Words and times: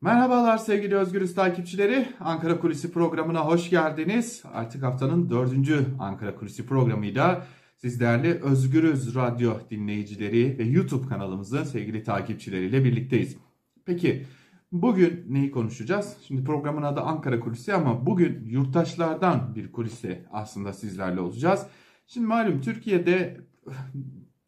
Merhabalar 0.00 0.58
sevgili 0.58 0.96
Özgürüz 0.96 1.34
takipçileri. 1.34 2.08
Ankara 2.20 2.60
Kulisi 2.60 2.92
programına 2.92 3.46
hoş 3.46 3.70
geldiniz. 3.70 4.42
Artık 4.52 4.82
haftanın 4.82 5.30
dördüncü 5.30 5.86
Ankara 5.98 6.34
Kulisi 6.34 6.66
programıyla 6.66 7.46
siz 7.76 8.00
değerli 8.00 8.42
Özgürüz 8.42 9.14
Radyo 9.14 9.54
dinleyicileri 9.70 10.58
ve 10.58 10.64
YouTube 10.64 11.08
kanalımızın 11.08 11.64
sevgili 11.64 12.02
takipçileriyle 12.02 12.84
birlikteyiz. 12.84 13.36
Peki 13.84 14.26
bugün 14.72 15.24
neyi 15.28 15.50
konuşacağız? 15.50 16.16
Şimdi 16.26 16.44
programın 16.44 16.82
adı 16.82 17.00
Ankara 17.00 17.40
Kulisi 17.40 17.74
ama 17.74 18.06
bugün 18.06 18.44
yurttaşlardan 18.44 19.54
bir 19.54 19.72
kulise 19.72 20.26
aslında 20.32 20.72
sizlerle 20.72 21.20
olacağız. 21.20 21.66
Şimdi 22.06 22.26
malum 22.26 22.60
Türkiye'de 22.60 23.40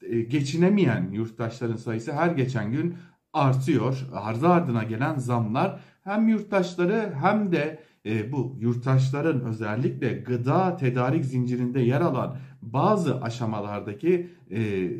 e, 0.03 0.21
geçinemeyen 0.21 1.11
yurttaşların 1.13 1.77
sayısı 1.77 2.13
her 2.13 2.29
geçen 2.31 2.73
gün 2.73 2.95
artıyor. 3.33 4.07
Ardı 4.13 4.49
ardına 4.49 4.83
gelen 4.83 5.19
zamlar 5.19 5.81
hem 6.05 6.29
yurttaşları 6.29 7.13
hem 7.21 7.53
de 7.53 7.79
e, 8.07 8.33
bu 8.33 8.57
yurttaşların 8.61 9.41
özellikle 9.41 10.13
gıda 10.13 10.77
tedarik 10.77 11.25
zincirinde 11.25 11.81
yer 11.81 12.01
alan 12.01 12.37
bazı 12.63 13.23
aşamalardaki 13.23 14.31
e, 14.51 14.91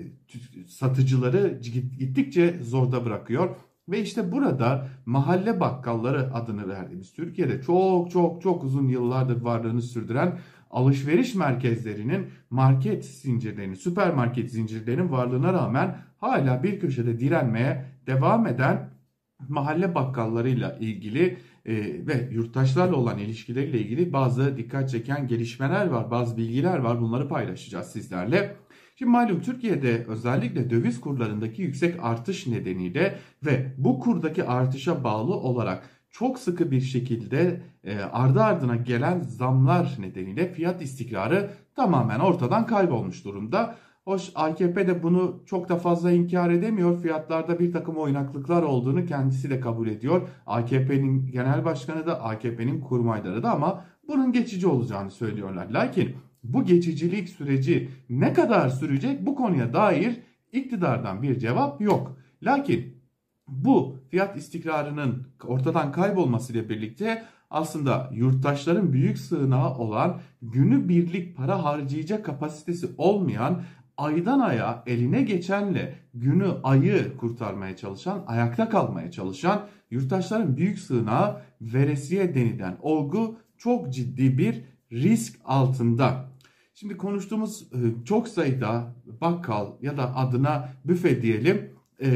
satıcıları 0.67 1.59
gittikçe 1.99 2.59
zorda 2.63 3.05
bırakıyor. 3.05 3.57
Ve 3.89 4.03
işte 4.03 4.33
burada 4.33 4.89
mahalle 5.07 5.61
bakkalları 5.61 6.35
adını 6.35 6.69
verdiğimiz 6.69 7.13
Türkiye'de 7.13 7.63
çok 7.63 8.11
çok 8.11 8.43
çok 8.43 8.65
uzun 8.65 8.89
yıllardır 8.89 9.43
varlığını 9.43 9.83
sürdüren 9.83 10.39
alışveriş 10.71 11.35
merkezlerinin 11.35 12.27
market 12.51 13.05
zincirlerinin, 13.05 13.75
süpermarket 13.75 14.51
zincirlerinin 14.51 15.13
varlığına 15.13 15.53
rağmen 15.53 15.97
hala 16.19 16.63
bir 16.63 16.81
köşede 16.81 17.21
direnmeye 17.21 17.85
devam 18.09 18.47
eden 18.47 18.91
mahalle 19.49 19.95
bakkallarıyla 19.95 20.77
ilgili 20.81 21.39
e, 21.67 21.75
ve 22.07 22.29
yurttaşlarla 22.33 22.97
olan 22.97 23.19
ilişkileriyle 23.19 23.79
ilgili 23.81 24.13
bazı 24.13 24.57
dikkat 24.57 24.91
çeken 24.91 25.29
gelişmeler 25.29 25.87
var, 25.87 26.11
bazı 26.11 26.37
bilgiler 26.37 26.79
var. 26.79 27.01
Bunları 27.01 27.29
paylaşacağız 27.29 27.87
sizlerle. 27.87 28.57
Şimdi 28.97 29.11
malum 29.11 29.41
Türkiye'de 29.41 30.05
özellikle 30.09 30.71
döviz 30.71 31.01
kurlarındaki 31.01 31.63
yüksek 31.63 32.05
artış 32.05 32.47
nedeniyle 32.47 33.19
ve 33.47 33.75
bu 33.79 34.01
kurdaki 34.01 34.45
artışa 34.45 35.05
bağlı 35.05 35.35
olarak 35.35 35.91
çok 36.11 36.39
sıkı 36.39 36.71
bir 36.71 36.81
şekilde 36.81 37.63
e, 37.85 37.99
ardı 37.99 38.43
ardına 38.43 38.77
gelen 38.77 39.21
zamlar 39.21 39.97
nedeniyle 39.99 40.53
fiyat 40.53 40.83
istikrarı 40.83 41.51
tamamen 41.77 42.19
ortadan 42.19 42.67
kaybolmuş 42.67 43.25
durumda. 43.25 43.77
Hoş 44.09 44.31
AKP 44.35 44.87
de 44.87 45.03
bunu 45.03 45.43
çok 45.47 45.69
da 45.69 45.77
fazla 45.77 46.13
inkar 46.13 46.51
edemiyor. 46.51 47.03
Fiyatlarda 47.03 47.59
bir 47.59 47.73
takım 47.73 47.97
oynaklıklar 47.97 48.63
olduğunu 48.63 49.07
kendisi 49.07 49.51
de 49.51 49.61
kabul 49.61 49.89
ediyor. 49.89 50.29
AKP'nin 50.47 51.31
genel 51.33 51.65
başkanı 51.65 52.07
da 52.07 52.23
AKP'nin 52.23 52.81
kurmayları 52.81 53.43
da 53.43 53.51
ama 53.53 53.85
bunun 54.09 54.33
geçici 54.33 54.67
olacağını 54.67 55.11
söylüyorlar. 55.11 55.71
Lakin 55.71 56.17
bu 56.45 56.65
geçicilik 56.65 57.29
süreci 57.29 57.89
ne 58.11 58.33
kadar 58.33 58.69
sürecek 58.69 59.27
bu 59.27 59.35
konuya 59.35 59.73
dair 59.73 60.21
iktidardan 60.53 61.23
bir 61.23 61.39
cevap 61.39 61.81
yok. 61.81 62.17
Lakin 62.43 63.03
bu 63.49 63.97
fiyat 64.11 64.37
istikrarının 64.37 65.27
ortadan 65.45 65.93
kaybolmasıyla 65.93 66.69
birlikte 66.69 67.25
aslında 67.51 68.11
yurttaşların 68.13 68.93
büyük 68.93 69.19
sığınağı 69.19 69.75
olan 69.75 70.21
günü 70.43 70.89
birlik 70.89 71.37
para 71.37 71.65
harcayacak 71.65 72.25
kapasitesi 72.25 72.89
olmayan 72.99 73.63
aydan 73.99 74.41
aya 74.41 74.83
eline 74.87 75.23
geçenle 75.23 75.95
günü 76.15 76.49
ayı 76.63 77.17
kurtarmaya 77.17 77.77
çalışan, 77.77 78.25
ayakta 78.27 78.69
kalmaya 78.69 79.11
çalışan 79.11 79.67
yurttaşların 79.91 80.57
büyük 80.57 80.79
sığınağı 80.79 81.43
veresiye 81.61 82.35
denilen 82.35 82.77
olgu 82.83 83.37
çok 83.59 83.93
ciddi 83.93 84.39
bir 84.39 84.65
risk 84.93 85.41
altında. 85.45 86.29
Şimdi 86.75 86.97
konuştuğumuz 86.97 87.63
e, 87.73 88.05
çok 88.05 88.29
sayıda 88.29 88.95
bakkal 89.21 89.67
ya 89.83 89.97
da 89.97 90.17
adına 90.17 90.69
büfe 90.85 91.23
diyelim 91.23 91.71
e, 92.03 92.11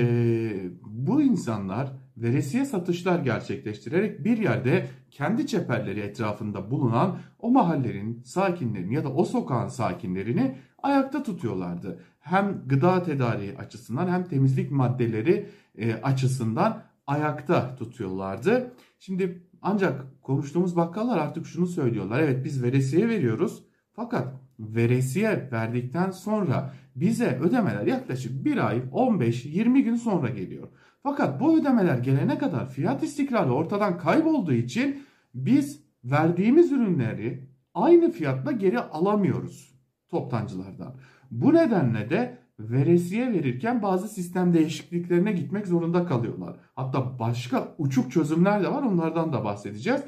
bu 0.86 1.22
insanlar 1.22 1.92
veresiye 2.16 2.64
satışlar 2.64 3.18
gerçekleştirerek 3.18 4.24
bir 4.24 4.38
yerde 4.38 4.86
kendi 5.10 5.46
çeperleri 5.46 6.00
etrafında 6.00 6.70
bulunan 6.70 7.18
o 7.38 7.50
mahallenin 7.50 8.22
sakinlerini 8.24 8.94
ya 8.94 9.04
da 9.04 9.12
o 9.12 9.24
sokağın 9.24 9.68
sakinlerini 9.68 10.56
ayakta 10.82 11.22
tutuyorlardı. 11.22 11.98
Hem 12.20 12.62
gıda 12.66 13.02
tedariği 13.02 13.56
açısından 13.58 14.08
hem 14.08 14.24
temizlik 14.24 14.70
maddeleri 14.70 15.48
e, 15.78 15.94
açısından 15.94 16.82
ayakta 17.06 17.76
tutuyorlardı. 17.76 18.72
Şimdi 18.98 19.42
ancak 19.62 20.22
konuştuğumuz 20.22 20.76
bakkallar 20.76 21.18
artık 21.18 21.46
şunu 21.46 21.66
söylüyorlar. 21.66 22.20
Evet 22.20 22.44
biz 22.44 22.62
veresiye 22.62 23.08
veriyoruz 23.08 23.62
fakat 23.92 24.34
veresiye 24.58 25.48
verdikten 25.52 26.10
sonra 26.10 26.74
bize 26.96 27.38
ödemeler 27.42 27.86
yaklaşık 27.86 28.44
1 28.44 28.68
ay 28.68 28.78
15-20 28.92 29.80
gün 29.80 29.96
sonra 29.96 30.28
geliyor. 30.28 30.68
Fakat 31.02 31.40
bu 31.40 31.58
ödemeler 31.58 31.98
gelene 31.98 32.38
kadar 32.38 32.68
fiyat 32.68 33.02
istikrarı 33.02 33.52
ortadan 33.52 33.98
kaybolduğu 33.98 34.52
için 34.52 35.04
biz 35.34 35.80
verdiğimiz 36.04 36.72
ürünleri 36.72 37.48
aynı 37.74 38.10
fiyatla 38.10 38.52
geri 38.52 38.78
alamıyoruz 38.78 39.71
toptancılardan. 40.12 40.94
Bu 41.30 41.54
nedenle 41.54 42.10
de 42.10 42.38
veresiye 42.58 43.32
verirken 43.32 43.82
bazı 43.82 44.08
sistem 44.08 44.54
değişikliklerine 44.54 45.32
gitmek 45.32 45.66
zorunda 45.66 46.04
kalıyorlar. 46.06 46.56
Hatta 46.74 47.18
başka 47.18 47.74
uçuk 47.78 48.12
çözümler 48.12 48.62
de 48.62 48.72
var 48.72 48.82
onlardan 48.82 49.32
da 49.32 49.44
bahsedeceğiz. 49.44 50.02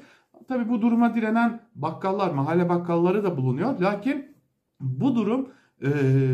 Tabi 0.48 0.68
bu 0.68 0.82
duruma 0.82 1.14
direnen 1.14 1.60
bakkallar, 1.74 2.30
mahalle 2.30 2.68
bakkalları 2.68 3.24
da 3.24 3.36
bulunuyor. 3.36 3.80
Lakin 3.80 4.36
bu 4.80 5.16
durum 5.16 5.48
e, 5.82 5.90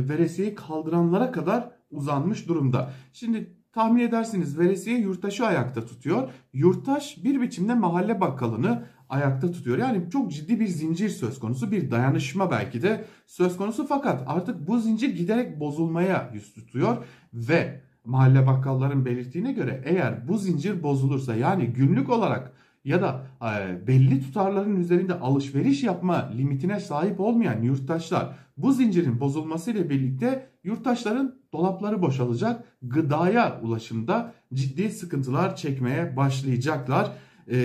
veresiyeyi 0.09 0.55
kaldıranlara 0.55 1.33
kadar 1.33 1.71
uzanmış 1.91 2.49
durumda. 2.49 2.91
Şimdi 3.13 3.57
tahmin 3.73 4.01
edersiniz 4.01 4.59
veresiye 4.59 4.99
yurttaşı 4.99 5.47
ayakta 5.47 5.87
tutuyor. 5.87 6.31
Yurttaş 6.53 7.25
bir 7.25 7.41
biçimde 7.41 7.75
mahalle 7.75 8.21
bakkalını 8.21 8.85
ayakta 9.10 9.53
tutuyor. 9.53 9.78
Yani 9.78 10.10
çok 10.12 10.32
ciddi 10.32 10.60
bir 10.60 10.66
zincir 10.66 11.09
söz 11.09 11.38
konusu, 11.38 11.72
bir 11.72 11.91
dayanışma 11.91 12.50
belki 12.50 12.82
de 12.82 13.04
söz 13.26 13.56
konusu 13.56 13.87
fakat 13.87 14.22
artık 14.26 14.69
bu 14.69 14.78
zincir 14.78 15.16
giderek 15.16 15.60
bozulmaya 15.60 16.31
yüz 16.34 16.54
tutuyor 16.54 16.97
ve 17.34 17.81
mahalle 18.04 18.47
bakkalların 18.47 19.04
belirttiğine 19.04 19.53
göre 19.53 19.82
eğer 19.84 20.28
bu 20.28 20.38
zincir 20.38 20.82
bozulursa 20.82 21.34
yani 21.34 21.66
günlük 21.66 22.10
olarak 22.10 22.53
ya 22.84 23.03
da 23.03 23.26
e, 23.43 23.87
belli 23.87 24.22
tutarların 24.22 24.81
üzerinde 24.81 25.15
alışveriş 25.15 25.82
yapma 25.82 26.31
limitine 26.37 26.81
sahip 26.81 27.21
olmayan 27.21 27.62
yurttaşlar 27.62 28.37
bu 28.56 28.72
zincirin 28.72 29.21
bozulmasıyla 29.21 29.91
birlikte 29.91 30.47
yurttaşların 30.65 31.34
dolapları 31.53 32.03
boşalacak, 32.03 32.65
gıdaya 32.82 33.60
ulaşımda 33.62 34.32
ciddi 34.54 34.91
sıkıntılar 34.91 35.56
çekmeye 35.56 36.16
başlayacaklar. 36.16 37.12
E, 37.50 37.59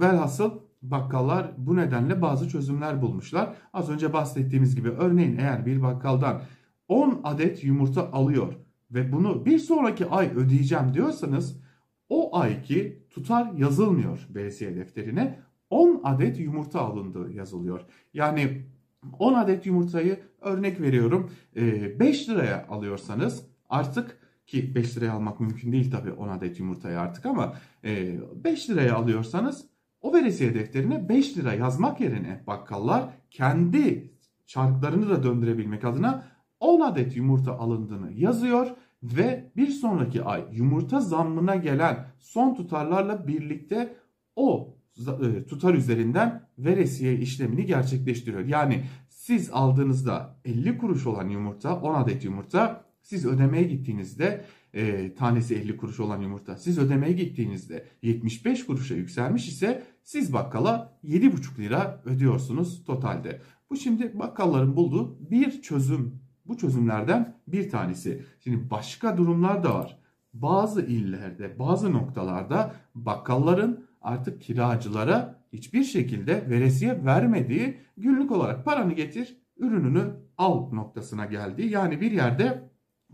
velhasıl 0.00 0.50
bakkallar 0.82 1.50
bu 1.58 1.76
nedenle 1.76 2.22
bazı 2.22 2.48
çözümler 2.48 3.02
bulmuşlar. 3.02 3.54
Az 3.72 3.90
önce 3.90 4.12
bahsettiğimiz 4.12 4.76
gibi 4.76 4.88
örneğin 4.88 5.36
eğer 5.38 5.66
bir 5.66 5.82
bakkaldan 5.82 6.42
10 6.88 7.20
adet 7.24 7.64
yumurta 7.64 8.12
alıyor 8.12 8.52
ve 8.90 9.12
bunu 9.12 9.46
bir 9.46 9.58
sonraki 9.58 10.06
ay 10.06 10.30
ödeyeceğim 10.36 10.94
diyorsanız 10.94 11.60
o 12.08 12.38
ayki 12.38 13.06
tutar 13.10 13.52
yazılmıyor 13.52 14.26
BSE 14.28 14.76
defterine. 14.76 15.38
10 15.70 16.00
adet 16.04 16.40
yumurta 16.40 16.80
alındığı 16.80 17.32
yazılıyor. 17.32 17.80
Yani 18.14 18.62
10 19.18 19.34
adet 19.34 19.66
yumurtayı 19.66 20.20
örnek 20.40 20.80
veriyorum 20.80 21.30
5 21.54 22.28
liraya 22.28 22.66
alıyorsanız 22.68 23.46
artık 23.68 24.18
ki 24.48 24.74
5 24.74 24.96
liraya 24.96 25.12
almak 25.12 25.40
mümkün 25.40 25.72
değil 25.72 25.90
tabii 25.90 26.12
10 26.12 26.28
adet 26.28 26.60
yumurtayı 26.60 27.00
artık 27.00 27.26
ama 27.26 27.54
5 27.84 28.70
liraya 28.70 28.96
alıyorsanız 28.96 29.64
o 30.00 30.14
veresiye 30.14 30.54
defterine 30.54 31.08
5 31.08 31.36
lira 31.36 31.54
yazmak 31.54 32.00
yerine 32.00 32.42
bakkallar 32.46 33.10
kendi 33.30 34.12
çarklarını 34.46 35.10
da 35.10 35.22
döndürebilmek 35.22 35.84
adına 35.84 36.26
10 36.60 36.80
adet 36.80 37.16
yumurta 37.16 37.58
alındığını 37.58 38.12
yazıyor 38.12 38.66
ve 39.02 39.52
bir 39.56 39.68
sonraki 39.68 40.22
ay 40.22 40.44
yumurta 40.52 41.00
zammına 41.00 41.56
gelen 41.56 42.06
son 42.18 42.54
tutarlarla 42.54 43.26
birlikte 43.26 43.96
o 44.36 44.74
e, 44.98 45.46
tutar 45.46 45.74
üzerinden 45.74 46.48
veresiye 46.58 47.14
işlemini 47.14 47.66
gerçekleştiriyor. 47.66 48.44
Yani 48.44 48.84
siz 49.08 49.50
aldığınızda 49.50 50.36
50 50.44 50.78
kuruş 50.78 51.06
olan 51.06 51.28
yumurta 51.28 51.80
10 51.80 51.94
adet 51.94 52.24
yumurta 52.24 52.87
siz 53.08 53.26
ödemeye 53.26 53.64
gittiğinizde 53.64 54.44
e, 54.74 55.14
tanesi 55.14 55.54
50 55.54 55.76
kuruş 55.76 56.00
olan 56.00 56.20
yumurta 56.20 56.56
siz 56.56 56.78
ödemeye 56.78 57.12
gittiğinizde 57.12 57.84
75 58.02 58.66
kuruşa 58.66 58.94
yükselmiş 58.94 59.48
ise 59.48 59.82
siz 60.02 60.32
bakkala 60.32 60.98
7,5 61.04 61.58
lira 61.58 62.02
ödüyorsunuz 62.04 62.84
totalde. 62.84 63.40
Bu 63.70 63.76
şimdi 63.76 64.18
bakkalların 64.18 64.76
bulduğu 64.76 65.30
bir 65.30 65.62
çözüm 65.62 66.20
bu 66.46 66.56
çözümlerden 66.56 67.36
bir 67.46 67.70
tanesi. 67.70 68.22
Şimdi 68.40 68.70
başka 68.70 69.16
durumlar 69.16 69.62
da 69.62 69.74
var. 69.74 69.98
bazı 70.34 70.82
illerde, 70.82 71.58
bazı 71.58 71.92
noktalarda 71.92 72.74
bakkalların 72.94 73.84
artık 74.00 74.42
kiracılara 74.42 75.42
hiçbir 75.52 75.84
şekilde 75.84 76.50
veresiye 76.50 77.04
vermediği 77.04 77.78
günlük 77.96 78.30
olarak 78.30 78.64
paranı 78.64 78.92
getir, 78.92 79.36
ürününü 79.58 80.04
al 80.38 80.72
noktasına 80.72 81.26
geldi. 81.26 81.62
Yani 81.66 82.00
bir 82.00 82.12
yerde 82.12 82.67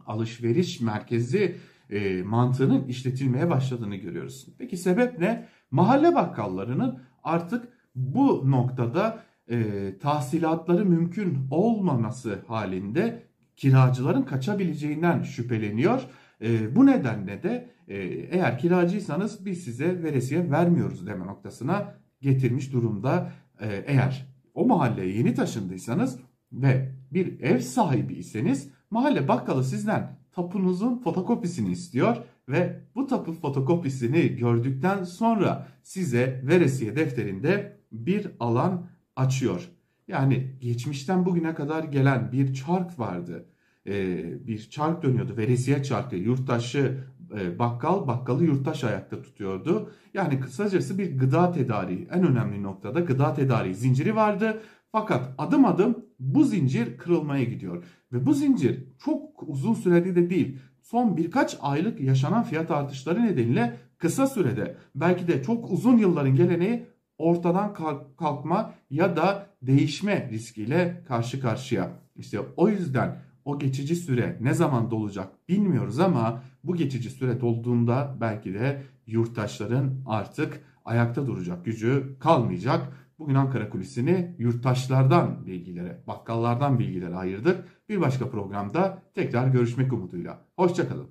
alışveriş 0.06 0.80
merkezi 0.80 1.56
e, 1.90 2.22
mantığının 2.22 2.84
işletilmeye 2.84 3.50
başladığını 3.50 3.96
görüyoruz. 3.96 4.46
Peki 4.58 4.76
sebep 4.76 5.18
ne? 5.18 5.48
Mahalle 5.70 6.14
bakkallarının 6.14 6.98
artık 7.22 7.68
bu 7.94 8.50
noktada 8.50 9.22
e, 9.50 9.98
tahsilatları 9.98 10.84
mümkün 10.84 11.38
olmaması 11.50 12.38
halinde 12.46 13.22
kiracıların 13.56 14.22
kaçabileceğinden 14.22 15.22
şüpheleniyor. 15.22 16.02
E, 16.42 16.76
bu 16.76 16.86
nedenle 16.86 17.42
de 17.42 17.70
e, 17.88 17.96
eğer 18.30 18.58
kiracıysanız 18.58 19.46
biz 19.46 19.64
size 19.64 20.02
veresiye 20.02 20.50
vermiyoruz 20.50 21.06
deme 21.06 21.26
noktasına 21.26 21.94
getirmiş 22.20 22.72
durumda. 22.72 23.32
E, 23.60 23.84
eğer 23.86 24.26
o 24.54 24.66
mahalleye 24.66 25.16
yeni 25.16 25.34
taşındıysanız 25.34 26.18
ve 26.52 26.94
bir 27.12 27.40
ev 27.40 27.58
sahibiyseniz 27.58 28.70
mahalle 28.94 29.28
bakkalı 29.28 29.64
sizden 29.64 30.18
tapunuzun 30.32 30.98
fotokopisini 30.98 31.72
istiyor 31.72 32.16
ve 32.48 32.80
bu 32.94 33.06
tapu 33.06 33.32
fotokopisini 33.32 34.36
gördükten 34.36 35.04
sonra 35.04 35.68
size 35.82 36.42
veresiye 36.44 36.96
defterinde 36.96 37.80
bir 37.92 38.30
alan 38.40 38.86
açıyor. 39.16 39.70
Yani 40.08 40.56
geçmişten 40.60 41.26
bugüne 41.26 41.54
kadar 41.54 41.84
gelen 41.84 42.32
bir 42.32 42.54
çark 42.54 42.98
vardı. 42.98 43.46
Ee, 43.86 44.46
bir 44.46 44.70
çark 44.70 45.02
dönüyordu. 45.02 45.36
Veresiye 45.36 45.82
çarkı. 45.82 46.16
Yurttaşı 46.16 47.04
e, 47.38 47.58
bakkal, 47.58 48.06
bakkalı 48.06 48.44
yurttaş 48.44 48.84
ayakta 48.84 49.22
tutuyordu. 49.22 49.92
Yani 50.14 50.40
kısacası 50.40 50.98
bir 50.98 51.18
gıda 51.18 51.52
tedariği. 51.52 52.08
En 52.12 52.26
önemli 52.26 52.62
noktada 52.62 53.00
gıda 53.00 53.34
tedariği 53.34 53.74
zinciri 53.74 54.16
vardı. 54.16 54.60
Fakat 54.94 55.34
adım 55.38 55.64
adım 55.64 56.04
bu 56.18 56.44
zincir 56.44 56.98
kırılmaya 56.98 57.44
gidiyor. 57.44 57.84
Ve 58.12 58.26
bu 58.26 58.34
zincir 58.34 58.84
çok 59.04 59.42
uzun 59.46 59.74
süreli 59.74 60.16
de 60.16 60.30
değil. 60.30 60.58
Son 60.82 61.16
birkaç 61.16 61.56
aylık 61.60 62.00
yaşanan 62.00 62.42
fiyat 62.42 62.70
artışları 62.70 63.22
nedeniyle 63.22 63.76
kısa 63.98 64.26
sürede 64.26 64.76
belki 64.94 65.28
de 65.28 65.42
çok 65.42 65.70
uzun 65.70 65.98
yılların 65.98 66.36
geleneği 66.36 66.86
ortadan 67.18 67.74
kalkma 68.16 68.74
ya 68.90 69.16
da 69.16 69.46
değişme 69.62 70.28
riskiyle 70.32 71.04
karşı 71.08 71.40
karşıya. 71.40 71.90
İşte 72.16 72.38
o 72.56 72.68
yüzden 72.68 73.18
o 73.44 73.58
geçici 73.58 73.96
süre 73.96 74.38
ne 74.40 74.54
zaman 74.54 74.90
dolacak 74.90 75.48
bilmiyoruz 75.48 76.00
ama 76.00 76.42
bu 76.64 76.76
geçici 76.76 77.10
süre 77.10 77.40
dolduğunda 77.40 78.16
belki 78.20 78.54
de 78.54 78.82
yurttaşların 79.06 79.94
artık 80.06 80.60
ayakta 80.84 81.26
duracak 81.26 81.64
gücü 81.64 82.16
kalmayacak. 82.20 83.03
Bugün 83.18 83.34
Ankara 83.34 83.70
kulisini 83.70 84.36
yurttaşlardan 84.38 85.46
bilgilere, 85.46 86.02
bakkallardan 86.06 86.78
bilgilere 86.78 87.14
ayırdık. 87.14 87.64
Bir 87.88 88.00
başka 88.00 88.30
programda 88.30 89.02
tekrar 89.14 89.48
görüşmek 89.48 89.92
umuduyla. 89.92 90.38
Hoşçakalın. 90.56 91.08